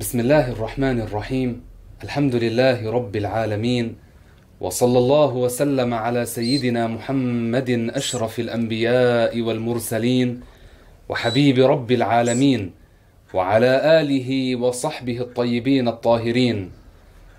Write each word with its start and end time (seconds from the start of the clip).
بسم 0.00 0.20
الله 0.20 0.56
الرحمن 0.56 1.00
الرحيم. 1.00 1.60
الحمد 2.04 2.34
لله 2.34 2.90
رب 2.90 3.16
العالمين. 3.16 3.86
وصلى 4.60 4.98
الله 4.98 5.32
وسلم 5.36 5.94
على 5.94 6.24
سيدنا 6.24 6.86
محمد 6.86 7.70
أشرف 7.92 8.40
الأنبياء 8.40 9.40
والمرسلين 9.40 10.40
وحبيب 11.08 11.58
رب 11.58 11.92
العالمين 11.92 12.70
وعلى 13.34 14.00
آله 14.00 14.56
وصحبه 14.56 15.20
الطيبين 15.20 15.88
الطاهرين. 15.88 16.58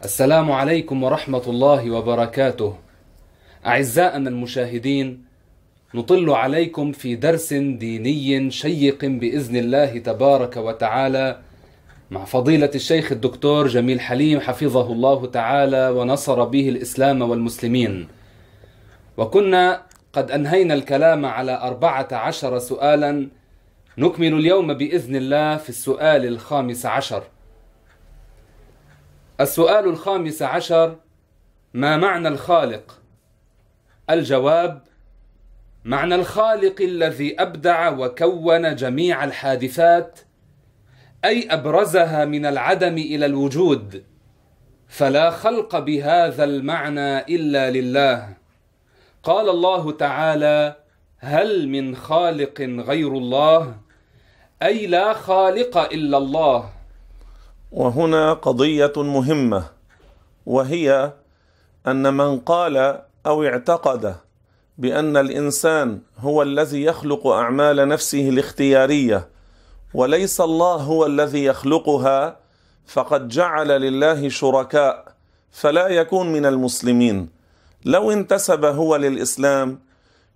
السلام 0.06 0.52
عليكم 0.52 1.04
ورحمة 1.04 1.46
الله 1.48 1.92
وبركاته. 1.92 2.72
اعزائنا 3.66 4.30
المشاهدين 4.30 5.08
نطل 5.96 6.30
عليكم 6.30 6.92
في 6.92 7.16
درس 7.16 7.54
ديني 7.54 8.52
شيق 8.52 9.06
بإذن 9.06 9.56
الله 9.56 9.98
تبارك 9.98 10.58
وتعالى 10.58 11.28
مع 12.12 12.26
فضيلة 12.26 12.72
الشيخ 12.76 13.12
الدكتور 13.12 13.68
جميل 13.68 14.02
حليم 14.02 14.40
حفظه 14.40 14.92
الله 14.92 15.26
تعالى 15.26 15.90
ونصر 15.90 16.44
به 16.44 16.70
الإسلام 16.70 17.22
والمسلمين. 17.22 18.08
وكنا 19.18 19.84
قد 20.14 20.32
أنهينا 20.32 20.74
الكلام 20.74 21.26
على 21.26 21.62
أربعة 21.62 22.08
عشر 22.12 22.60
سؤالا 22.60 23.30
نكمل 23.98 24.34
اليوم 24.34 24.74
بإذن 24.74 25.16
الله 25.16 25.58
في 25.58 25.70
السؤال 25.70 26.26
الخامس 26.26 26.86
عشر. 26.86 27.24
السؤال 29.42 29.86
الخامس 29.86 30.42
عشر 30.42 30.96
ما 31.74 31.98
معنى 31.98 32.28
الخالق؟ 32.28 33.00
الجواب 34.10 34.82
معنى 35.86 36.16
الخالق 36.16 36.82
الذي 36.82 37.42
أبدع 37.42 37.90
وكون 37.90 38.76
جميع 38.76 39.24
الحادثات 39.24 40.20
أي 41.26 41.48
أبرزها 41.54 42.26
من 42.26 42.46
العدم 42.46 42.94
إلى 42.94 43.26
الوجود 43.26 44.04
فلا 44.88 45.32
خلق 45.32 45.80
بهذا 45.80 46.44
المعنى 46.44 47.20
إلا 47.20 47.72
لله. 47.72 48.34
قال 49.24 49.50
الله 49.50 49.92
تعالى 49.92 50.76
هل 51.18 51.70
من 51.70 51.96
خالق 51.96 52.62
غير 52.62 53.08
الله؟ 53.08 53.76
أي 54.64 54.88
لا 54.88 55.14
خالق 55.14 55.78
إلا 55.78 56.18
الله. 56.18 56.70
وهنا 57.72 58.34
قضية 58.34 58.94
مهمة 58.98 59.64
وهي 60.46 61.14
أن 61.88 62.14
من 62.14 62.40
قال 62.40 63.02
أو 63.26 63.44
اعتقد 63.44 64.16
بأن 64.78 65.18
الإنسان 65.18 66.02
هو 66.18 66.42
الذي 66.42 66.84
يخلق 66.84 67.28
أعمال 67.28 67.88
نفسه 67.88 68.30
الاختيارية 68.30 69.28
وليس 69.94 70.42
الله 70.42 70.76
هو 70.76 71.06
الذي 71.06 71.44
يخلقها 71.44 72.40
فقد 72.88 73.28
جعل 73.28 73.68
لله 73.68 74.30
شركاء 74.30 75.16
فلا 75.52 75.88
يكون 75.88 76.32
من 76.34 76.46
المسلمين. 76.46 77.30
لو 77.86 78.12
انتسب 78.12 78.66
هو 78.66 78.96
للإسلام 78.96 79.80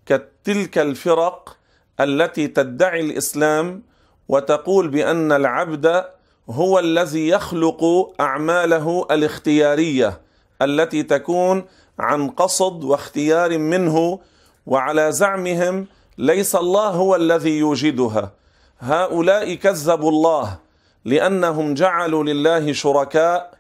كتلك 0.06 0.78
الفرق 0.78 1.58
التي 2.00 2.48
تدعي 2.48 3.02
الإسلام 3.02 3.84
وتقول 4.28 4.88
بأن 4.88 5.32
العبد 5.32 6.06
هو 6.50 6.80
الذي 6.80 7.28
يخلق 7.28 8.14
أعماله 8.20 9.08
الاختيارية 9.12 10.22
التي 10.62 11.04
تكون 11.04 11.66
عن 12.00 12.30
قصد 12.30 12.84
واختيار 12.84 13.58
منه 13.58 14.20
وعلى 14.66 15.12
زعمهم 15.12 15.88
ليس 16.18 16.56
الله 16.56 16.90
هو 16.90 17.16
الذي 17.16 17.58
يوجدها. 17.58 18.32
هؤلاء 18.80 19.54
كذبوا 19.54 20.10
الله 20.10 20.60
لأنهم 21.06 21.74
جعلوا 21.74 22.24
لله 22.24 22.74
شركاء 22.74 23.54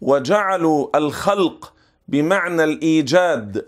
وجعلوا 0.00 0.96
الخلق 0.96 1.72
بمعنى 2.08 2.64
الإيجاد 2.64 3.66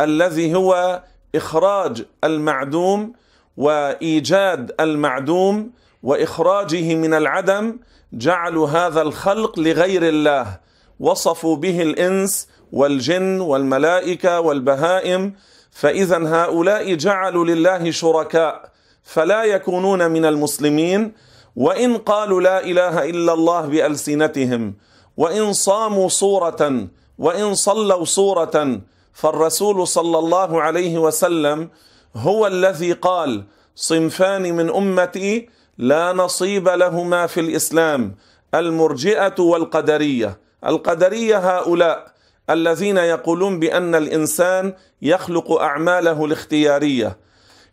الذي 0.00 0.54
هو 0.54 1.02
إخراج 1.34 2.04
المعدوم 2.24 3.12
وإيجاد 3.56 4.74
المعدوم 4.80 5.70
وإخراجه 6.02 6.94
من 6.94 7.14
العدم 7.14 7.78
جعلوا 8.12 8.68
هذا 8.68 9.02
الخلق 9.02 9.58
لغير 9.60 10.08
الله. 10.08 10.60
وصفوا 11.00 11.56
به 11.56 11.82
الإنس 11.82 12.48
والجن 12.72 13.40
والملائكة 13.40 14.40
والبهائم. 14.40 15.34
فاذا 15.70 16.18
هؤلاء 16.28 16.94
جعلوا 16.94 17.44
لله 17.44 17.90
شركاء. 17.90 18.73
فلا 19.04 19.44
يكونون 19.44 20.10
من 20.10 20.24
المسلمين. 20.24 21.12
وإن 21.56 21.98
قالوا 21.98 22.40
لا 22.40 22.64
إله 22.64 23.10
إلا 23.10 23.32
الله 23.32 23.60
بألسنتهم 23.66 24.74
وإن 25.16 25.52
صاموا 25.52 26.08
صورة 26.08 26.86
وإن 27.18 27.54
صلوا 27.54 28.04
صورة 28.04 28.80
فالرسول 29.12 29.86
صلى 29.86 30.18
الله 30.18 30.62
عليه 30.62 30.98
وسلم 30.98 31.70
هو 32.16 32.46
الذي 32.46 32.92
قال 32.92 33.44
صنفان 33.74 34.56
من 34.56 34.70
أمتي 34.70 35.48
لا 35.78 36.12
نصيب 36.12 36.68
لهما 36.68 37.26
في 37.26 37.40
الإسلام 37.40 38.14
المرجئة 38.54 39.34
والقدرية. 39.38 40.38
القدرية 40.66 41.38
هؤلاء 41.58 42.06
الذين 42.50 42.96
يقولون 42.96 43.60
بأن 43.60 43.94
الإنسان 43.94 44.74
يخلق 45.02 45.52
أعماله 45.52 46.24
الاختيارية. 46.24 47.16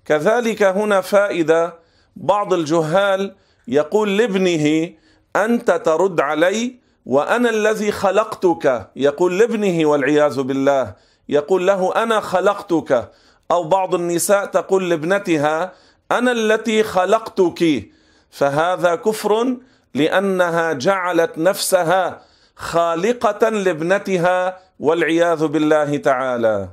كذلك 0.06 0.64
هنا 0.64 1.02
فائدة 1.02 1.74
بعض 2.16 2.54
الجهال 2.54 3.36
يقول 3.68 4.18
لابنه 4.18 4.94
أنت 5.36 5.72
ترد 5.72 6.22
علي 6.22 6.76
وأنا 7.06 7.50
الذي 7.50 7.92
خلقتك. 7.92 8.90
يقول 8.96 9.40
لابنه 9.40 9.86
والعياذ 9.86 10.42
بالله. 10.42 10.96
يقول 11.30 11.68
له 11.68 12.04
أنا 12.04 12.20
خلقتك. 12.20 13.12
أو 13.52 13.64
بعض 13.64 13.96
النساء 13.96 14.46
تقول 14.46 14.90
لابنتها 14.90 15.74
أنا 16.12 16.32
التي 16.32 16.84
خلقتك. 16.84 17.90
فهذا 18.30 18.96
كفر 18.96 19.58
لأنها 19.96 20.74
جعلت 20.74 21.38
نفسها 21.38 22.22
خالقة 22.56 23.50
لابنتها 23.50 24.58
والعياذ 24.80 25.48
بالله 25.48 25.98
تعالى. 25.98 26.70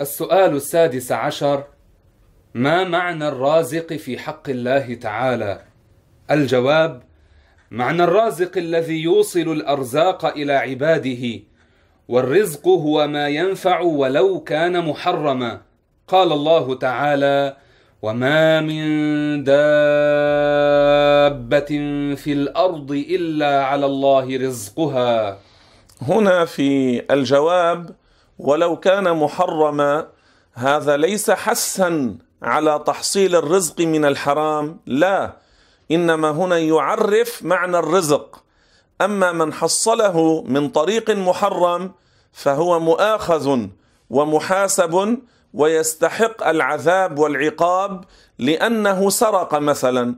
السؤال 0.00 0.56
السادس 0.56 1.12
عشر 1.12 1.64
ما 2.54 2.84
معنى 2.84 3.28
الرازق 3.28 3.92
في 3.92 4.18
حق 4.18 4.48
الله 4.48 4.94
تعالى؟ 4.94 5.60
الجواب 6.30 7.02
معنى 7.70 8.04
الرازق 8.04 8.58
الذي 8.58 9.02
يوصل 9.02 9.40
الأرزاق 9.40 10.26
إلى 10.26 10.52
عباده 10.52 11.40
والرزق 12.08 12.68
هو 12.68 13.06
ما 13.06 13.28
ينفع 13.28 13.80
ولو 13.80 14.40
كان 14.40 14.84
محرما. 14.84 15.60
قال 16.08 16.32
الله 16.32 16.74
تعالى 16.74 17.56
وما 18.02 18.60
من 18.60 19.44
دابه 19.44 19.60
في 22.14 22.32
الأرض 22.32 22.90
الا 22.90 23.64
على 23.64 23.86
الله 23.86 24.36
رزقها. 24.36 25.38
هنا 26.02 26.44
في 26.44 27.02
الجواب 27.10 27.90
ولو 28.38 28.76
كان 28.76 29.16
محرما 29.16 30.06
هذا 30.54 30.96
ليس 30.96 31.30
حسا. 31.30 32.18
على 32.42 32.82
تحصيل 32.86 33.36
الرزق 33.36 33.80
من 33.80 34.04
الحرام. 34.04 34.80
لا 34.86 35.36
إنما 35.90 36.30
هنا 36.30 36.58
يعرف 36.58 37.42
معنى 37.42 37.78
الرزق. 37.78 38.42
أما 39.00 39.32
من 39.32 39.52
حصله 39.52 40.44
من 40.46 40.68
طريق 40.68 41.10
محرم 41.10 41.92
فهو 42.32 42.80
مؤاخذ 42.80 43.66
ومحاسب 44.10 45.18
ويستحق 45.54 46.48
العذاب 46.48 47.18
والعقاب 47.18 48.04
لأنه 48.38 49.10
سرق 49.10 49.54
مثلا 49.54 50.14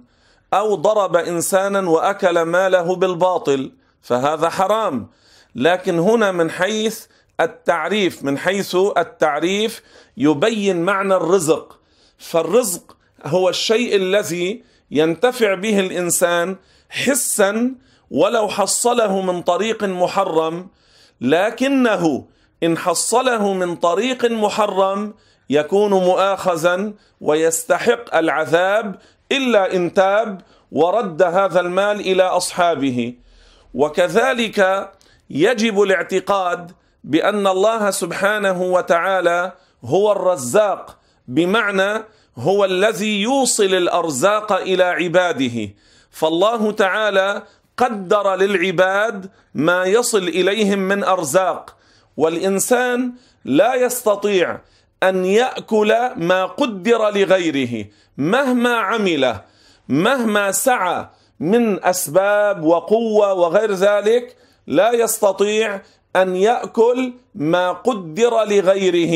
أو 0.55 0.75
ضرب 0.75 1.17
انسانا 1.17 1.91
وأكل 1.91 2.43
ماله 2.43 2.97
بالباطل 2.97 3.73
فهذا 4.03 4.49
حرام. 4.49 5.07
لكن 5.55 5.99
هنا 5.99 6.33
من 6.33 6.51
حيث 6.51 7.07
التعريف 7.41 8.25
من 8.25 8.39
حيث 8.39 8.77
التعريف 8.97 9.83
يبين 10.17 10.83
معنى 10.83 11.15
الرزق. 11.15 11.82
فالرزق 12.23 12.97
هو 13.25 13.49
الشيء 13.49 13.97
الذي 13.97 14.63
ينتفع 14.91 15.55
به 15.55 15.81
الإنسان 15.81 16.57
حسا 16.91 17.75
ولو 18.11 18.49
حصله 18.49 19.21
من 19.23 19.43
طريق 19.43 19.85
محرم 19.85 20.69
لكنه 21.21 22.27
إن 22.63 22.79
حصله 22.79 23.53
من 23.53 23.77
طريق 23.77 24.25
محرم 24.25 25.15
يكون 25.51 25.91
مؤاخذا 25.91 26.93
ويستحق 27.21 28.17
العذاب 28.17 28.99
إلا 29.33 29.75
إن 29.77 29.95
تاب 29.95 30.41
ورد 30.73 31.23
هذا 31.23 31.61
المال 31.61 32.01
إلى 32.01 32.23
أصحابه. 32.23 33.15
وكذلك 33.75 34.91
يجب 35.31 35.83
الاعتقاد 35.83 36.73
بأن 37.05 37.47
الله 37.47 37.91
سبحانه 37.91 38.63
وتعالى 38.63 39.53
هو 39.85 40.13
الرزاق 40.13 41.02
بمعنى 41.29 42.05
هو 42.37 42.65
الذي 42.65 43.23
يوصل 43.23 43.75
الأرزاق 43.75 44.53
إلى 44.53 44.85
عباده. 44.85 45.71
فالله 46.11 46.73
تعالى 46.73 47.43
قدر 47.77 48.37
للعباد 48.37 49.31
ما 49.55 49.85
يصل 49.85 50.29
إليهم 50.29 50.79
من 50.79 51.05
أرزاق. 51.05 51.77
والإنسان 52.17 53.13
لا 53.45 53.75
يستطيع 53.75 54.61
أن 55.03 55.25
يأكل 55.25 55.95
ما 56.17 56.47
قدر 56.47 57.11
لغيره 57.11 57.87
مهما 58.19 58.77
عمل 58.77 59.37
مهما 59.89 60.53
سعى 60.53 61.07
من 61.41 61.85
أسباب 61.85 62.65
وقوة 62.65 63.33
وغير 63.33 63.73
ذلك 63.73 64.37
لا 64.67 64.93
يستطيع 64.93 65.81
أن 66.17 66.37
يأكل 66.37 67.13
ما 67.35 67.73
قدر 67.73 68.45
لغيره. 68.45 69.15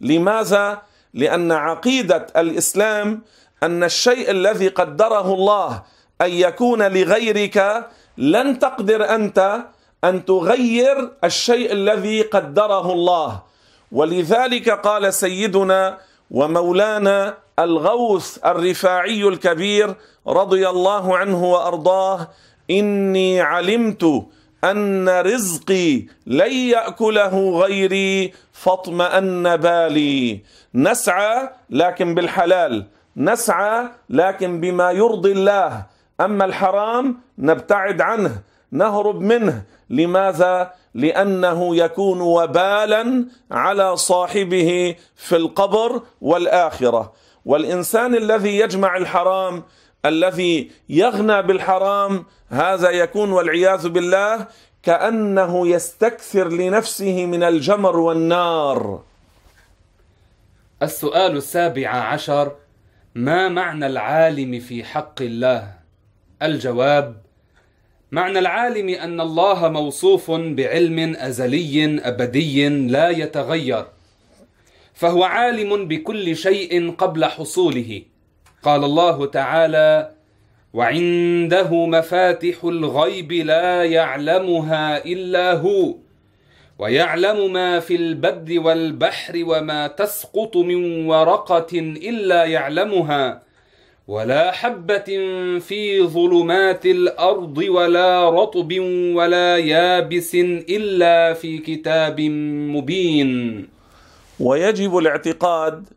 لماذا؟ 0.00 0.82
لأن 1.14 1.52
عقيدة 1.52 2.26
الإسلام 2.36 3.22
أن 3.62 3.84
الشيء 3.84 4.30
الذي 4.30 4.68
قدره 4.68 5.34
الله 5.34 5.82
أن 6.22 6.30
يكون 6.30 6.82
لغيرك 6.82 7.86
لن 8.18 8.58
تقدر 8.58 9.14
أنت 9.14 9.60
أن 10.04 10.24
تغير 10.24 11.10
الشيء 11.24 11.72
الذي 11.72 12.22
قدره 12.22 12.92
الله. 12.92 13.42
ولذلك 13.92 14.70
قال 14.70 15.14
سيدنا 15.14 15.98
ومولانا 16.30 17.34
الغوث 17.58 18.38
الرفاعي 18.46 19.22
الكبير 19.28 19.94
رضي 20.26 20.68
الله 20.68 21.16
عنه 21.16 21.44
وأرضاه 21.44 22.28
إني 22.70 23.40
علمت 23.40 24.04
أن 24.64 25.08
رزقي 25.08 26.06
لن 26.26 26.52
يأكله 26.52 27.60
غيري 27.60 28.32
فاطمأن 28.52 29.56
بالي. 29.56 30.40
نسعى 30.74 31.48
لكن 31.70 32.14
بالحلال 32.14 32.86
نسعى 33.16 33.88
لكن 34.10 34.60
بما 34.60 34.90
يرضي 34.90 35.32
الله. 35.32 35.86
أما 36.20 36.44
الحرام 36.44 37.20
نبتعد 37.38 38.00
عنه 38.00 38.42
نهرب 38.72 39.20
منه. 39.20 39.62
لماذا؟ 39.90 40.72
لأنه 40.94 41.76
يكون 41.76 42.20
وبالا 42.20 43.26
على 43.50 43.96
صاحبه 43.96 44.94
في 45.16 45.36
القبر 45.36 46.02
والآخرة. 46.20 47.12
والإنسان 47.44 48.14
الذي 48.14 48.58
يجمع 48.58 48.96
الحرام 48.96 49.62
الذي 50.06 50.70
يغنى 50.88 51.42
بالحرام 51.42 52.24
هذا 52.48 52.90
يكون 52.90 53.32
والعياذ 53.32 53.88
بالله 53.88 54.46
كأنه 54.82 55.68
يستكثر 55.68 56.48
لنفسه 56.48 57.26
من 57.26 57.42
الجمر 57.42 57.96
والنار. 57.96 59.02
السؤال 60.82 61.36
السابع 61.36 61.88
عشر 61.88 62.52
ما 63.14 63.48
معنى 63.48 63.86
العالم 63.86 64.60
في 64.60 64.84
حق 64.84 65.22
الله؟ 65.22 65.72
الجواب 66.42 67.22
معنى 68.12 68.38
العالم 68.38 68.88
أن 68.88 69.20
الله 69.20 69.68
موصوف 69.68 70.30
بعلم 70.30 71.16
أزلي 71.16 72.00
أبدي 72.08 72.68
لا 72.68 73.10
يتغير 73.10 73.86
فهو 74.94 75.24
عالم 75.24 75.88
بكل 75.88 76.36
شيء 76.36 76.90
قبل 76.94 77.24
حصوله. 77.24 78.02
قال 78.62 78.84
الله 78.84 79.26
تعالى 79.26 80.10
وعنده 80.74 81.86
مفاتح 81.86 82.64
الغيب 82.64 83.32
لا 83.32 83.84
يعلمها 83.84 85.04
إلا 85.04 85.52
هو 85.52 85.94
ويعلم 86.78 87.52
ما 87.52 87.80
في 87.80 87.96
البر 87.96 88.60
والبحر 88.60 89.42
وما 89.46 89.86
تسقط 89.86 90.56
من 90.56 91.06
ورقة 91.06 91.78
إلا 92.10 92.44
يعلمها 92.44 93.42
ولا 94.08 94.50
حبة 94.52 95.08
في 95.58 96.02
ظلمات 96.02 96.86
الأرض 96.86 97.58
ولا 97.58 98.30
رطب 98.30 98.72
ولا 99.14 99.56
يابس 99.56 100.34
إلا 100.68 101.32
في 101.34 101.58
كتاب 101.58 102.20
مبين. 102.74 103.68
ويجب 104.40 104.98
الاعتقاد 104.98 105.88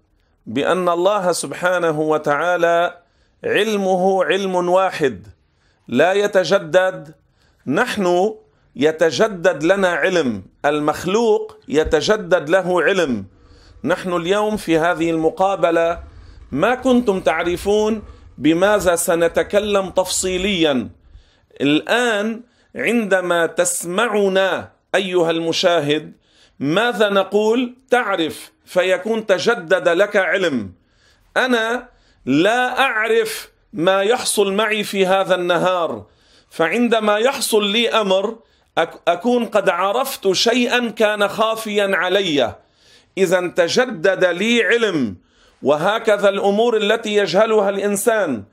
بأن 0.46 0.90
الله 0.90 1.32
سبحانه 1.32 2.00
وتعالى 2.00 2.98
علمه 3.44 4.24
علم 4.24 4.56
واحد. 4.56 5.28
لا 5.88 6.14
يتجدد 6.14 7.16
نحن 7.68 8.36
يتجدد 8.76 9.64
لنا 9.64 9.90
علم. 9.90 10.44
المخلوق 10.66 11.58
يتجدد 11.68 12.50
له 12.50 12.84
علم. 12.84 13.26
نحن 13.84 14.14
اليوم 14.14 14.58
في 14.58 14.78
هذه 14.78 15.10
المقابلة 15.10 16.04
ما 16.52 16.76
كنتم 16.76 17.20
تعرفون 17.20 18.04
بماذا 18.38 18.96
سنتكلم 18.96 19.90
تفصيليا. 19.90 20.90
الآن 21.62 22.42
عندما 22.76 23.46
تسمعنا 23.46 24.72
أيها 24.96 25.32
المشاهد 25.32 26.14
ماذا 26.62 27.10
نقول؟ 27.10 27.74
تعرف 27.90 28.52
فيكون 28.66 29.26
تجدد 29.26 29.90
لك 29.90 30.16
علم. 30.16 30.72
أنا 31.38 31.88
لا 32.26 32.80
أعرف 32.80 33.50
ما 33.74 34.02
يحصل 34.02 34.54
معي 34.54 34.84
في 34.84 35.06
هذا 35.06 35.36
النهار. 35.36 36.06
فعندما 36.50 37.18
يحصل 37.18 37.66
لي 37.66 37.90
أمر 37.90 38.36
أكون 39.08 39.46
قد 39.46 39.70
عرفت 39.70 40.32
شيئا 40.32 40.90
كان 40.90 41.28
خافيا 41.28 41.92
علي. 41.94 42.56
اذا 43.18 43.48
تجدد 43.48 44.26
لي 44.26 44.64
علم. 44.64 45.16
وهكذا 45.64 46.30
الأمور 46.30 46.78
التي 46.78 47.16
يجهلها 47.16 47.70
الإنسان. 47.70 48.44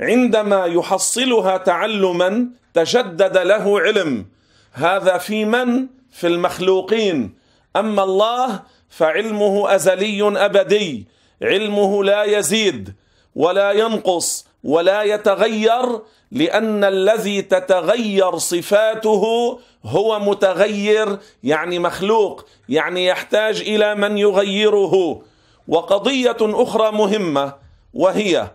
عندما 0.00 0.66
يحصلها 0.66 1.56
تعلما 1.56 2.48
تجدد 2.74 3.38
له 3.38 3.80
علم. 3.80 4.26
هذا 4.72 5.18
في 5.18 5.44
من؟ 5.44 5.86
في 6.12 6.26
المخلوقين. 6.26 7.43
أما 7.76 8.02
الله 8.02 8.62
فعلمه 8.88 9.74
أزلي 9.74 10.22
أبدي 10.44 11.06
علمه 11.42 12.04
لا 12.04 12.24
يزيد 12.24 12.94
ولا 13.34 13.72
ينقص 13.72 14.46
ولا 14.64 15.02
يتغير 15.02 16.00
لأن 16.32 16.84
الذي 16.84 17.42
تتغير 17.42 18.38
صفاته 18.38 19.58
هو 19.84 20.18
متغير 20.18 21.18
يعني 21.42 21.78
مخلوق 21.78 22.44
يعني 22.68 23.06
يحتاج 23.06 23.60
إلى 23.60 23.94
من 23.94 24.18
يغيره. 24.18 25.22
وقضية 25.68 26.36
أخرى 26.40 26.92
مهمة 26.92 27.52
وهي 27.94 28.50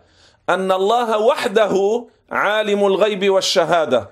أن 0.50 0.71
الله 0.71 1.18
وحده 1.18 2.06
عالم 2.31 2.85
الغيب 2.85 3.30
والشهادة. 3.30 4.09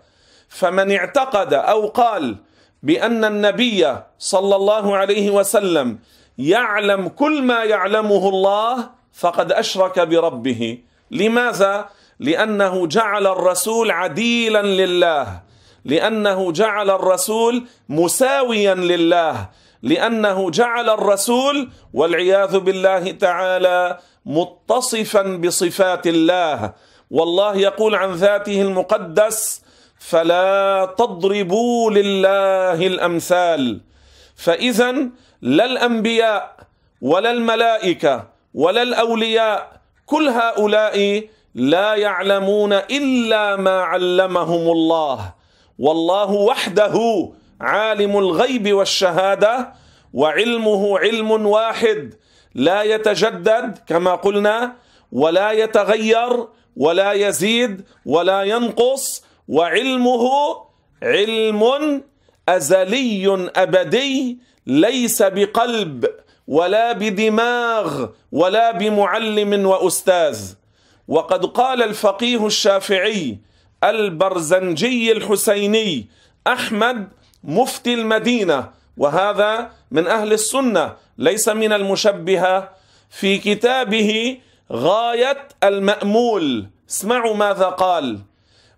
فمن 0.50 0.92
اعتقد 0.92 1.54
أو 1.54 1.88
قال 1.88 2.36
بأن 2.84 3.26
النبي 3.26 3.96
صلى 4.20 4.56
الله 4.56 4.96
عليه 4.98 5.32
وسلم 5.32 6.00
يعلم 6.38 7.08
كل 7.08 7.42
ما 7.42 7.64
يعلمه 7.64 8.30
الله 8.30 8.90
فقد 9.14 9.52
أشرك 9.52 10.00
بربه. 10.00 10.78
لماذا؟ 11.12 11.90
لأنه 12.20 12.88
جعل 12.88 13.28
الرسول 13.28 13.92
عديلا 13.92 14.62
لله. 14.62 15.42
لأنه 15.86 16.52
جعل 16.52 16.90
الرسول 16.90 17.68
مساويا 17.90 18.76
لله. 18.76 19.50
لأنه 19.84 20.50
جعل 20.52 20.90
الرسول 20.90 21.70
والعياذ 21.94 22.60
بالله 22.60 23.12
تعالى 23.12 23.98
متصفا 24.26 25.22
بصفات 25.22 26.08
الله. 26.08 26.74
والله 27.12 27.56
يقول 27.56 27.96
عن 27.96 28.12
ذاته 28.12 28.62
المقدس 28.62 29.62
فلا 30.00 30.86
تضربوا 30.98 31.92
لله 31.92 32.88
الأمثال. 32.88 33.82
فاذا 34.36 34.92
لا 35.42 35.66
الأنبياء 35.66 36.56
ولا 37.02 37.32
الملائكة 37.32 38.28
ولا 38.54 38.82
الأولياء 38.82 39.82
كل 40.06 40.28
هؤلاء 40.30 41.24
لا 41.56 41.96
يعلمون 41.96 42.74
إلا 42.74 43.56
ما 43.56 43.82
علمهم 43.82 44.72
الله. 44.72 45.34
والله 45.80 46.32
وحده 46.32 46.96
عالم 47.62 48.18
الغيب 48.18 48.74
والشهادة 48.74 49.74
وعلمه 50.14 51.00
علم 51.00 51.32
واحد. 51.46 52.14
لا 52.56 52.84
يتجدد 52.84 53.78
كما 53.88 54.16
قلنا 54.16 54.76
ولا 55.12 55.52
يتغير 55.52 56.48
ولا 56.78 57.12
يزيد 57.14 57.86
ولا 58.06 58.44
ينقص. 58.44 59.24
وعلمه 59.48 60.24
علم 61.04 62.04
أزلي 62.50 63.50
أبدي 63.56 64.38
ليس 64.68 65.22
بقلب 65.22 66.06
ولا 66.48 66.92
بدماغ 66.92 68.08
ولا 68.32 68.72
بمعلم 68.72 69.66
وأستاذ. 69.66 70.54
وقد 71.08 71.46
قال 71.46 71.84
الفقيه 71.84 72.46
الشافعي 72.46 73.38
البرزنجي 73.84 75.12
الحسيني 75.12 76.08
أحمد 76.48 77.08
مفتي 77.44 77.94
المدينة 77.94 78.70
وهذا 78.98 79.72
من 79.92 80.08
أهل 80.08 80.34
السنة 80.34 80.96
ليس 81.18 81.50
من 81.50 81.74
المشبهه 81.74 82.70
في 83.10 83.38
كتابه 83.38 84.38
غاية 84.72 85.48
المأمول. 85.64 86.68
اسمعوا 86.90 87.36
ماذا 87.36 87.66
قال. 87.66 88.20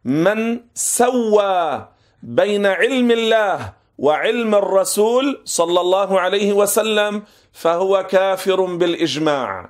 من 0.10 0.60
سوى 0.74 1.88
بين 2.24 2.66
علم 2.66 3.12
الله 3.12 3.74
وعلم 3.98 4.56
الرسول 4.56 5.42
صلى 5.46 5.80
الله 5.82 6.20
عليه 6.20 6.54
وسلم 6.54 7.24
فهو 7.54 8.04
كافر 8.10 8.60
بالإجماع. 8.66 9.70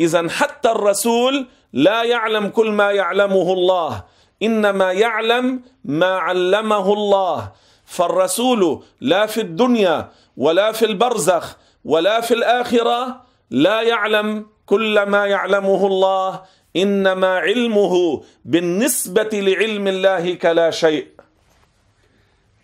اذا 0.00 0.28
حتى 0.28 0.70
الرسول 0.70 1.46
لا 1.72 2.02
يعلم 2.02 2.48
كل 2.48 2.70
ما 2.70 2.90
يعلمه 2.90 3.52
الله 3.52 4.04
إنما 4.42 4.92
يعلم 4.92 5.62
ما 5.84 6.18
علمه 6.18 6.92
الله. 6.92 7.52
فالرسول 7.90 8.82
لا 9.00 9.26
في 9.26 9.40
الدنيا 9.40 10.10
ولا 10.36 10.72
في 10.72 10.84
البرزخ 10.84 11.56
ولا 11.84 12.20
في 12.20 12.34
الآخرة 12.34 13.22
لا 13.50 13.82
يعلم 13.82 14.46
كل 14.66 15.02
ما 15.02 15.26
يعلمه 15.26 15.86
الله 15.86 16.42
إنما 16.76 17.38
علمه 17.38 18.22
بالنسبة 18.44 19.30
لعلم 19.32 19.86
الله 19.88 20.34
كلا 20.34 20.70
شيء. 20.70 21.06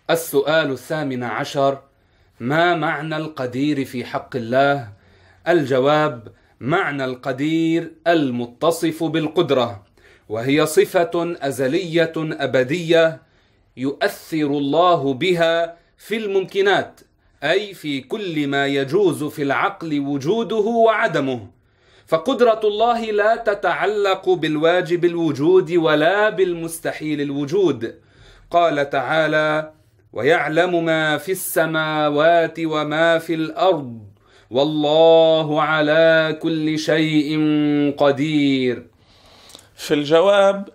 السؤال 0.09 0.71
الثامن 0.71 1.23
عشر 1.23 1.79
ما 2.39 2.75
معنى 2.75 3.17
القدير 3.17 3.85
في 3.85 4.05
حق 4.05 4.35
الله؟ 4.35 4.89
الجواب 5.47 6.27
معنى 6.59 7.05
القدير 7.05 7.91
المتصف 8.07 9.03
بالقدرة 9.03 9.83
وهي 10.29 10.65
صفة 10.65 11.35
أزلية 11.41 12.13
أبدية 12.17 13.21
يؤثر 13.77 14.47
الله 14.47 15.13
بها 15.13 15.77
في 15.97 16.17
الممكنات 16.17 16.99
أي 17.43 17.73
في 17.73 18.01
كل 18.01 18.47
ما 18.47 18.67
يجوز 18.67 19.23
في 19.23 19.43
العقل 19.43 19.99
وجوده 19.99 20.55
وعدمه. 20.55 21.56
فقدرة 22.07 22.59
الله 22.63 23.11
لا 23.11 23.35
تتعلق 23.35 24.29
بالواجب 24.29 25.05
الوجود 25.05 25.71
ولا 25.71 26.29
بالمستحيل 26.29 27.21
الوجود. 27.21 27.95
قال 28.51 28.89
تعالى 28.89 29.71
ويعلم 30.13 30.85
ما 30.85 31.17
في 31.17 31.31
السماوات 31.31 32.59
وما 32.59 33.17
في 33.19 33.33
الأرض 33.33 33.99
والله 34.51 35.61
على 35.61 36.37
كل 36.41 36.79
شيء 36.79 37.29
قدير. 37.97 38.87
في 39.75 39.93
الجواب 39.93 40.69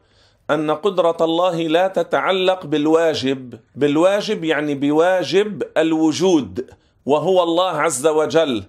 أن 0.51 0.71
قدرة 0.71 1.17
الله 1.21 1.57
لا 1.69 1.89
تتعلق 1.89 2.67
بالواجب. 2.67 3.55
بالواجب 3.75 4.45
يعني 4.45 4.75
بواجب 4.75 5.63
الوجود 5.77 6.71
وهو 7.07 7.43
الله 7.43 7.71
عز 7.71 8.07
وجل. 8.07 8.65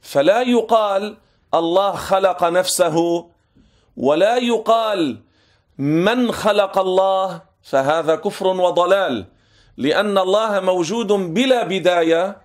فلا 0.00 0.42
يقال 0.42 1.16
الله 1.54 1.92
خلق 1.92 2.44
نفسه 2.44 3.26
ولا 3.96 4.36
يقال 4.36 5.20
من 5.78 6.32
خلق 6.32 6.78
الله 6.78 7.42
فهذا 7.62 8.14
كفر 8.16 8.46
وضلال. 8.46 9.26
لأن 9.76 10.18
الله 10.18 10.60
موجود 10.60 11.12
بلا 11.12 11.64
بداية 11.64 12.36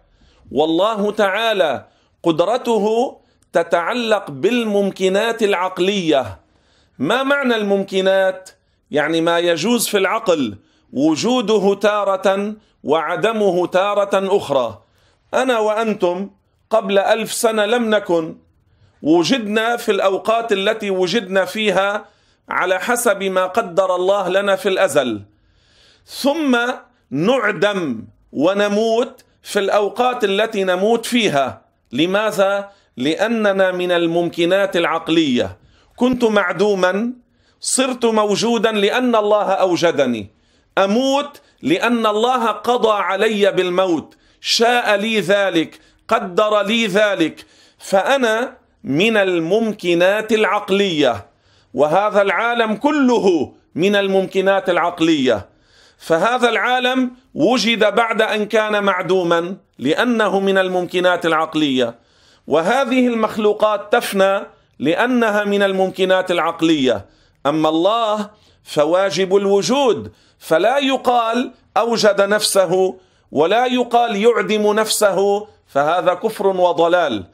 والله 0.51 1.11
تعالى 1.11 1.85
قدرته 2.23 3.17
تتعلق 3.53 4.31
بالممكنات 4.31 5.43
العقلية. 5.43 6.39
ما 6.99 7.23
معنى 7.23 7.55
الممكنات؟ 7.55 8.49
يعني 8.91 9.21
ما 9.21 9.39
يجوز 9.39 9.87
في 9.87 9.97
العقل 9.97 10.57
وجوده 10.93 11.73
تارة 11.73 12.53
وعدمه 12.83 13.67
تارة 13.67 14.37
أخرى. 14.37 14.81
أنا 15.33 15.59
وأنتم 15.59 16.29
قبل 16.69 16.99
ألف 16.99 17.33
سنة 17.33 17.65
لم 17.65 17.89
نكن 17.89 18.37
وجدنا 19.05 19.77
في 19.77 19.91
الأوقات 19.91 20.51
التي 20.51 20.89
وجدنا 20.89 21.45
فيها 21.45 22.05
على 22.49 22.79
حسب 22.79 23.23
ما 23.23 23.45
قدر 23.45 23.95
الله 23.95 24.29
لنا 24.29 24.55
في 24.55 24.69
الأزل. 24.69 25.21
ثم 26.05 26.57
نعدم 27.11 28.03
ونموت 28.31 29.23
في 29.43 29.59
الأوقات 29.59 30.23
التي 30.23 30.63
نموت 30.63 31.05
فيها. 31.05 31.61
لماذا؟ 31.91 32.69
لأننا 32.97 33.71
من 33.71 33.91
الممكنات 33.91 34.77
العقلية. 34.77 35.57
كنت 35.95 36.23
معدوما 36.23 37.13
صرت 37.59 38.05
موجودا 38.05 38.71
لأن 38.71 39.15
الله 39.15 39.51
أوجدني. 39.51 40.31
أموت 40.77 41.41
لأن 41.61 42.05
الله 42.05 42.47
قضى 42.47 43.01
علي 43.03 43.51
بالموت. 43.51 44.15
شاء 44.41 44.95
لي 44.95 45.19
ذلك 45.19 45.79
قدر 46.07 46.61
لي 46.61 46.87
ذلك. 46.87 47.45
فأنا 47.79 48.64
من 48.85 49.17
الممكنات 49.17 50.31
العقلية 50.31 51.25
وهذا 51.73 52.21
العالم 52.21 52.75
كله 52.75 53.53
من 53.75 53.95
الممكنات 53.95 54.69
العقلية. 54.69 55.49
فهذا 55.97 56.49
العالم 56.49 57.11
وجد 57.35 57.95
بعد 57.95 58.21
أن 58.21 58.45
كان 58.45 58.83
معدوما 58.83 59.55
لأنه 59.79 60.39
من 60.39 60.57
الممكنات 60.57 61.25
العقلية. 61.25 61.95
وهذه 62.47 63.07
المخلوقات 63.07 63.93
تفنى 63.93 64.43
لأنها 64.79 65.43
من 65.43 65.63
الممكنات 65.63 66.31
العقلية. 66.31 67.05
أما 67.45 67.69
الله 67.69 68.29
فواجب 68.63 69.35
الوجود 69.35 70.11
فلا 70.39 70.77
يقال 70.77 71.51
أوجد 71.77 72.21
نفسه 72.21 72.95
ولا 73.31 73.65
يقال 73.65 74.15
يعدم 74.15 74.73
نفسه 74.73 75.47
فهذا 75.67 76.13
كفر 76.13 76.47
وضلال. 76.47 77.25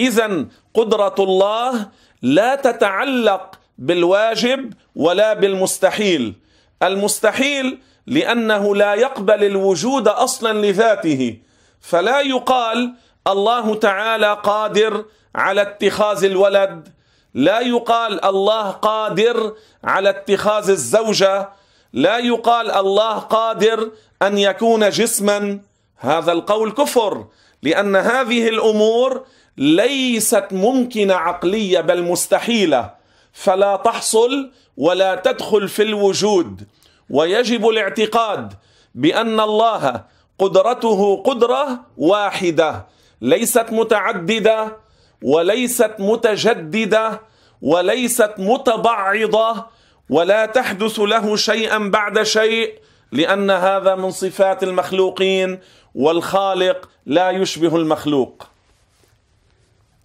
اذا 0.00 0.44
قدرة 0.74 1.14
الله 1.18 1.88
لا 2.22 2.54
تتعلق 2.54 3.58
بالواجب 3.78 4.72
ولا 4.96 5.32
بالمستحيل. 5.34 6.34
المستحيل 6.82 7.78
لأنه 8.06 8.76
لا 8.76 8.94
يقبل 8.94 9.44
الوجود 9.44 10.08
أصلا 10.08 10.66
لذاته. 10.66 11.38
فلا 11.80 12.20
يقال 12.20 12.94
الله 13.26 13.74
تعالى 13.74 14.40
قادر 14.42 15.04
على 15.34 15.62
اتخاذ 15.62 16.24
الولد. 16.24 16.88
لا 17.34 17.60
يقال 17.60 18.24
الله 18.24 18.70
قادر 18.70 19.52
على 19.84 20.10
اتخاذ 20.10 20.70
الزوجة. 20.70 21.48
لا 21.92 22.18
يقال 22.18 22.70
الله 22.70 23.18
قادر 23.18 23.90
أن 24.22 24.38
يكون 24.38 24.90
جسما. 24.90 25.60
هذا 25.96 26.32
القول 26.32 26.72
كفر 26.72 27.26
لأن 27.62 27.96
هذه 27.96 28.48
الأمور 28.48 29.24
ليست 29.58 30.46
ممكنة 30.52 31.14
عقلية 31.14 31.80
بل 31.80 32.02
مستحيلة. 32.02 32.90
فلا 33.32 33.76
تحصل 33.76 34.50
ولا 34.76 35.14
تدخل 35.14 35.68
في 35.68 35.82
الوجود. 35.82 36.66
ويجب 37.10 37.68
الاعتقاد 37.68 38.52
بأن 38.94 39.40
الله 39.40 40.04
قدرته 40.38 41.22
قدرة 41.22 41.80
واحدة. 41.96 42.86
ليست 43.20 43.66
متعددة 43.70 44.76
وليست 45.22 45.94
متجددة 45.98 47.20
وليست 47.62 48.34
متبعضة. 48.38 49.66
ولا 50.10 50.46
تحدث 50.46 51.00
له 51.00 51.36
شيئا 51.36 51.78
بعد 51.78 52.22
شيء 52.22 52.78
لأن 53.12 53.50
هذا 53.50 53.94
من 53.94 54.10
صفات 54.10 54.62
المخلوقين 54.62 55.60
والخالق 55.94 56.88
لا 57.06 57.30
يشبه 57.30 57.76
المخلوق. 57.76 58.51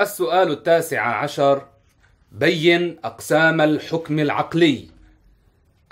السؤال 0.02 0.52
التاسع 0.52 1.02
عشر 1.02 1.68
بين 2.32 2.98
أقسام 3.04 3.62
الحكم 3.62 4.20
العقلي. 4.20 4.88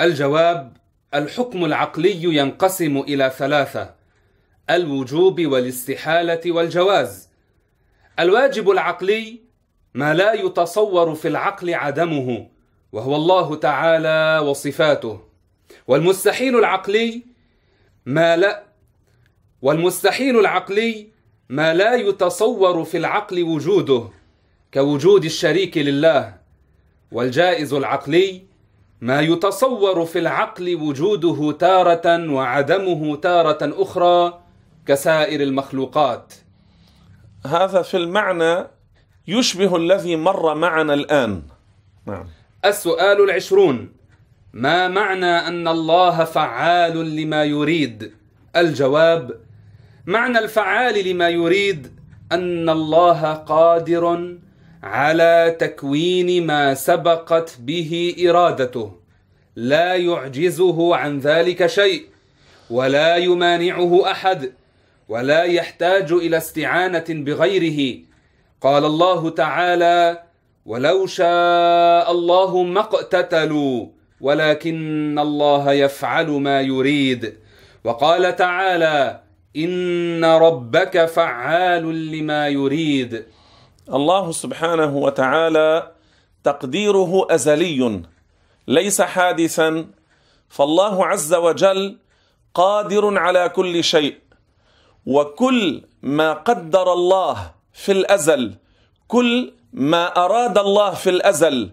الجواب 0.02 0.78
الحكم 1.14 1.66
العقلي 1.66 2.24
ينقسم 2.24 2.98
إلى 2.98 3.32
ثلاثة 3.38 3.96
الوجوب 4.70 5.42
والاستحالة 5.46 6.52
والجواز. 6.52 7.30
الواجب 8.20 8.70
العقلي 8.70 9.42
ما 9.94 10.14
لا 10.14 10.34
يتصور 10.34 11.16
في 11.16 11.28
العقل 11.28 11.74
عدمه 11.74 12.48
وهو 12.92 13.16
الله 13.16 13.56
تعالى 13.56 14.48
وصفاته. 14.48 15.22
والمستحيل 15.88 16.60
العقلي 16.60 17.24
ما 18.06 18.38
لا 18.38 18.64
والمستحيل 19.62 20.40
العقلي 20.40 21.15
ما 21.50 21.74
لا 21.74 21.96
يتصور 21.96 22.84
في 22.84 22.98
العقل 22.98 23.44
وجوده 23.44 24.08
كوجود 24.74 25.26
الشريك 25.26 25.78
لله 25.78 26.36
والجائز 27.12 27.74
العقلي 27.74 28.42
ما 29.02 29.22
يتصور 29.22 30.06
في 30.06 30.20
العقل 30.20 30.76
وجوده 30.76 31.52
تارة 31.52 32.32
وعدمه 32.32 33.16
تارة 33.16 33.82
أخرى 33.82 34.40
كسائر 34.88 35.42
المخلوقات. 35.42 36.34
هذا 37.46 37.82
في 37.82 37.98
المعنى 37.98 38.68
يشبه 39.28 39.76
الذي 39.76 40.16
مر 40.16 40.56
معنا 40.56 40.94
الآن. 40.94 41.42
نعم. 42.06 42.28
السؤال 42.66 43.24
العشرون 43.24 43.92
ما 44.54 44.88
معنى 44.88 45.26
أن 45.26 45.68
الله 45.68 46.24
فعال 46.24 47.16
لما 47.16 47.44
يريد؟ 47.44 48.12
الجواب 48.56 49.45
معنى 50.08 50.40
الفعال 50.40 51.08
لما 51.08 51.30
يريد 51.30 51.88
أن 52.32 52.70
الله 52.70 53.34
قادر 53.34 54.36
على 54.84 55.56
تكوين 55.60 56.46
ما 56.46 56.74
سبقت 56.74 57.58
به 57.60 58.16
إرادته. 58.30 58.92
لا 59.56 59.96
يعجزه 59.96 60.96
عن 60.96 61.20
ذلك 61.20 61.68
شيء 61.68 62.06
ولا 62.70 63.16
يمانعه 63.16 64.12
أحد 64.12 64.52
ولا 65.10 65.44
يحتاج 65.44 66.12
إلى 66.12 66.38
استعانة 66.38 67.06
بغيره. 67.10 68.00
قال 68.62 68.86
الله 68.86 69.30
تعالى 69.30 70.24
ولو 70.66 71.06
شاء 71.06 72.12
الله 72.12 72.64
ما 72.64 72.80
اقتتلوا 72.80 73.88
ولكن 74.22 75.20
الله 75.20 75.72
يفعل 75.72 76.28
ما 76.28 76.62
يريد 76.62 77.38
وقال 77.84 78.36
تعالى 78.36 79.25
إن 79.58 80.26
ربك 80.26 81.06
فعال 81.06 82.12
لما 82.12 82.48
يريد. 82.48 83.26
الله 83.94 84.32
سبحانه 84.32 84.98
وتعالى 84.98 85.92
تقديره 86.44 87.28
أزلي 87.30 88.02
ليس 88.68 89.02
حادثا 89.02 89.86
فالله 90.50 91.06
عز 91.06 91.34
وجل 91.34 91.98
قادر 92.54 93.18
على 93.18 93.50
كل 93.50 93.84
شيء 93.84 94.16
وكل 95.06 95.84
ما 96.02 96.34
قدر 96.34 96.94
الله 96.94 97.52
في 97.74 97.92
الأزل 97.92 98.54
كل 99.08 99.54
ما 99.74 100.26
أراد 100.26 100.58
الله 100.58 100.92
في 100.94 101.10
الأزل 101.10 101.70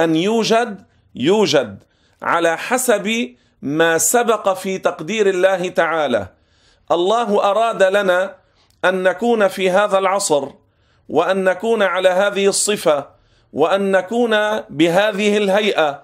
أن 0.00 0.16
يوجد 0.16 0.84
يوجد 1.14 1.82
على 2.22 2.56
حسب 2.56 3.34
ما 3.62 3.98
سبق 3.98 4.52
في 4.52 4.78
تقدير 4.78 5.28
الله 5.28 5.68
تعالى. 5.68 6.28
الله 6.92 7.50
أراد 7.50 7.82
لنا 7.82 8.34
أن 8.84 9.02
نكون 9.02 9.48
في 9.48 9.70
هذا 9.70 9.98
العصر 9.98 10.48
وأن 11.08 11.44
نكون 11.44 11.82
على 11.82 12.08
هذه 12.08 12.46
الصفة 12.46 13.06
وأن 13.52 13.90
نكون 13.90 14.60
بهذه 14.60 15.36
الهيئة. 15.36 16.02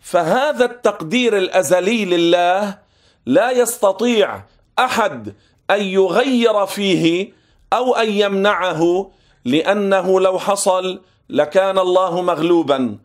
فهذا 0.00 0.64
التقدير 0.64 1.38
الأزلي 1.38 2.04
لله 2.04 2.78
لا 3.26 3.50
يستطيع 3.50 4.42
أحد 4.78 5.34
أن 5.70 5.82
يغير 5.82 6.66
فيه 6.66 7.32
أو 7.72 7.94
أن 7.94 8.10
يمنعه 8.10 9.10
لأنه 9.44 10.20
لو 10.20 10.38
حصل 10.38 11.00
لكان 11.28 11.78
الله 11.78 12.22
مغلوبا 12.22 12.98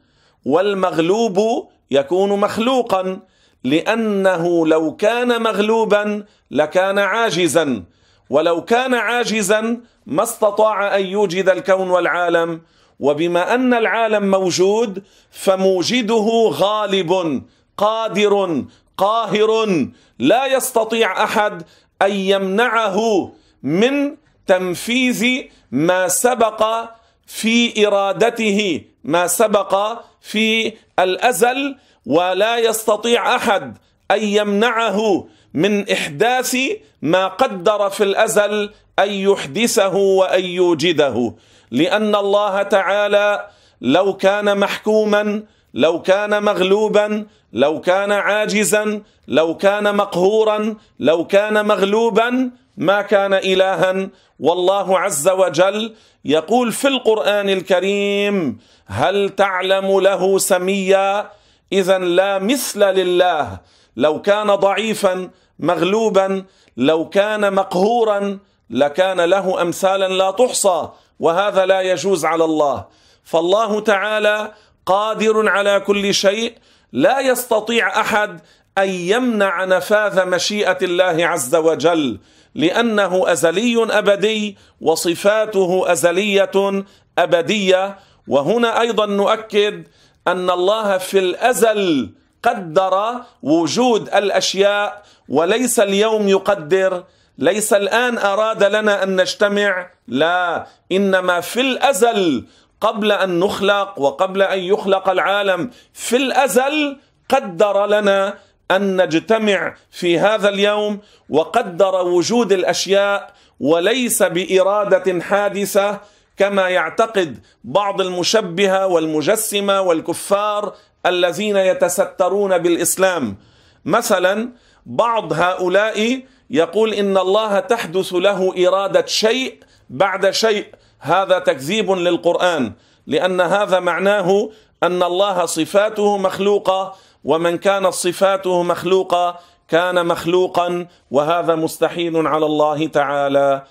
والمغلوب 0.46 1.68
يكون 1.92 2.40
مخلوقا. 2.40 3.20
لأنه 3.64 4.68
لو 4.68 4.96
كان 4.96 5.42
مغلوبا 5.44 6.26
لكان 6.52 7.00
عاجزا. 7.00 7.84
ولو 8.30 8.66
كان 8.66 8.94
عاجزا 8.94 9.78
ما 10.06 10.24
استطاع 10.24 10.96
أن 10.96 11.06
يوجد 11.06 11.50
الكون 11.50 11.90
والعالم. 11.90 12.62
وبما 13.00 13.56
أن 13.56 13.74
العالم 13.74 14.32
موجود 14.32 15.04
فموجده 15.32 16.50
غالب 16.54 17.44
قادر 17.78 18.64
قاهر. 18.98 19.88
لا 20.20 20.46
يستطيع 20.46 21.24
أحد 21.24 21.64
أن 22.02 22.12
يمنعه 22.12 23.32
من 23.64 24.16
تنفيذ 24.48 25.44
ما 25.72 26.08
سبق 26.08 26.90
في 27.28 27.88
إرادته 27.88 28.82
ما 29.04 29.28
سبق 29.28 30.02
في 30.22 30.74
الأزل 31.00 31.76
ولا 32.06 32.58
يستطيع 32.58 33.36
أحد 33.36 33.78
أن 34.12 34.24
يمنعه 34.24 35.28
من 35.54 35.90
إحداث 35.90 36.58
ما 37.02 37.28
قدر 37.28 37.90
في 37.90 38.04
الأزل 38.04 38.70
أن 39.00 39.12
يحدثه 39.12 39.96
وأن 39.96 40.46
يوجده. 40.46 41.34
لأن 41.72 42.16
الله 42.16 42.64
تعالى 42.64 43.48
لو 43.82 44.14
كان 44.14 44.58
محكوما 44.58 45.44
لو 45.74 46.02
كان 46.02 46.44
مغلوبا 46.44 47.26
لو 47.54 47.82
كان 47.82 48.12
عاجزا 48.12 49.02
لو 49.28 49.58
كان 49.58 49.96
مقهورا 49.96 50.76
لو 51.00 51.28
كان 51.28 51.66
مغلوبا 51.66 52.52
ما 52.78 53.02
كان 53.02 53.34
الها. 53.34 54.10
والله 54.40 55.00
عز 55.00 55.30
وجل 55.30 55.96
يقول 56.26 56.72
في 56.72 56.88
القرآن 56.88 57.50
الكريم 57.50 58.60
هل 58.86 59.30
تعلم 59.30 60.00
له 60.00 60.38
سميا 60.38 61.30
اذا 61.74 61.98
لا 61.98 62.40
مثل 62.40 62.80
لله. 62.80 63.60
لو 63.96 64.22
كان 64.22 64.56
ضعيفا 64.56 65.30
مغلوبا 65.60 66.46
لو 66.78 67.10
كان 67.10 67.54
مقهورا 67.54 68.40
لكان 68.70 69.22
له 69.22 69.62
امثالا 69.62 70.08
لا 70.08 70.32
تحصى 70.32 70.90
وهذا 71.20 71.66
لا 71.66 71.82
يجوز 71.82 72.26
على 72.26 72.44
الله. 72.44 72.86
فالله 73.24 73.80
تعالى 73.80 74.54
قادر 74.86 75.50
على 75.50 75.80
كل 75.80 76.14
شيء 76.14 76.58
لا 76.92 77.20
يستطيع 77.20 78.00
أحد 78.02 78.40
أن 78.78 78.90
يمنع 78.90 79.66
نفاذ 79.66 80.26
مشيئة 80.26 80.78
الله 80.82 81.28
عز 81.28 81.56
وجل 81.56 82.20
لأنه 82.56 83.32
أزلي 83.32 83.88
أبدي 83.90 84.58
وصفاته 84.82 85.92
أزلية 85.92 86.84
أبدية. 87.18 88.00
وهنا 88.28 88.82
أيضا 88.82 89.06
نؤكد 89.06 89.88
أن 90.28 90.50
الله 90.50 90.98
في 90.98 91.20
الأزل 91.20 92.10
قدر 92.44 93.14
وجود 93.44 94.10
الأشياء 94.16 95.04
وليس 95.30 95.80
اليوم 95.80 96.28
يقدر. 96.30 97.04
ليس 97.38 97.74
الآن 97.74 98.18
أراد 98.18 98.64
لنا 98.64 99.04
أن 99.04 99.22
نجتمع. 99.22 99.92
لا 100.08 100.68
إنما 100.92 101.42
في 101.42 101.62
الأزل 101.62 102.46
قبل 102.82 103.12
أن 103.12 103.40
نخلق 103.40 104.00
وقبل 104.00 104.42
أن 104.42 104.60
يخلق 104.60 105.10
العالم. 105.10 105.72
في 105.94 106.16
الأزل 106.16 106.98
قدر 107.30 107.86
لنا 107.86 108.34
أن 108.72 109.02
نجتمع 109.02 109.76
في 109.92 110.20
هذا 110.20 110.50
اليوم 110.50 111.00
وقدر 111.30 111.96
وجود 111.96 112.52
الأشياء 112.52 113.34
وليس 113.60 114.24
بإرادة 114.24 115.22
حادثة. 115.22 116.00
كما 116.40 116.70
يعتقد 116.70 117.40
بعض 117.64 118.02
المشبهة 118.02 118.88
والمجسمة 118.88 119.82
والكفار 119.82 120.74
الذين 121.06 121.58
يتسترون 121.58 122.58
بالإسلام. 122.58 123.38
مثلا 123.86 124.50
بعض 124.86 125.34
هؤلاء 125.34 126.22
يقول 126.50 126.94
إن 126.94 127.18
الله 127.18 127.60
تحدث 127.60 128.14
له 128.14 128.68
إرادة 128.68 129.06
شيء 129.06 129.60
بعد 129.90 130.30
شيء. 130.30 130.66
هذا 131.00 131.40
تكذيب 131.40 131.92
للقرآن 131.92 132.74
لأن 133.08 133.42
هذا 133.42 133.80
معناه 133.80 134.50
أن 134.84 135.04
الله 135.04 135.46
صفاته 135.46 136.18
مخلوقة 136.18 136.96
ومن 137.24 137.58
كانت 137.58 137.94
صفاته 137.94 138.64
مخلوقة 138.64 139.40
كان 139.68 140.06
مخلوقا 140.06 140.88
وهذا 141.12 141.56
مستحيل 141.56 142.28
على 142.28 142.46
الله 142.46 142.88
تعالى. 142.88 143.64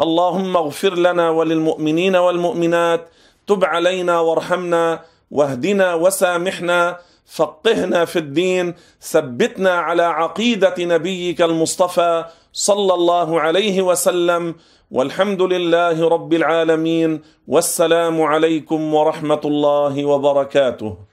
اللهم 0.00 0.56
اغفر 0.56 0.94
لنا 0.94 1.30
وللمؤمنين 1.30 2.16
والمؤمنات 2.16 3.08
تب 3.46 3.64
علينا 3.64 4.20
وارحمنا 4.20 5.00
واهدنا 5.30 5.94
وسامحنا 5.94 6.98
فقهنا 7.26 8.04
في 8.04 8.18
الدين 8.18 8.74
ثبتنا 9.00 9.70
على 9.70 10.02
عقيدة 10.02 10.74
نبيك 10.78 11.42
المصطفى 11.42 12.24
صلى 12.52 12.94
الله 12.94 13.40
عليه 13.40 13.82
وسلم. 13.82 14.54
والحمد 14.90 15.42
لله 15.42 16.08
رب 16.08 16.32
العالمين 16.32 17.22
والسلام 17.48 18.22
عليكم 18.22 18.94
ورحمة 18.94 19.40
الله 19.44 20.04
وبركاته. 20.04 21.11